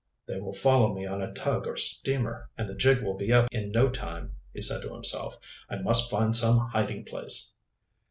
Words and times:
"They 0.25 0.39
will 0.39 0.51
follow 0.51 0.95
me 0.95 1.05
on 1.05 1.21
a 1.21 1.31
tug 1.31 1.67
or 1.67 1.77
steamer, 1.77 2.49
and 2.57 2.67
the 2.67 2.73
jig 2.73 3.03
will 3.03 3.13
be 3.13 3.31
up 3.31 3.49
in 3.51 3.69
no 3.71 3.87
time," 3.87 4.33
he 4.51 4.59
said 4.59 4.81
to 4.81 4.91
himself 4.95 5.37
"I 5.69 5.75
must 5.75 6.09
find 6.09 6.35
some 6.35 6.57
hiding 6.57 7.05
place." 7.05 7.53